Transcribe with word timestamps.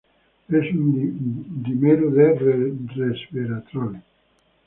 Es 0.49 0.73
un 0.73 1.61
dímero 1.61 2.09
de 2.09 2.33
resveratrol. 2.95 4.01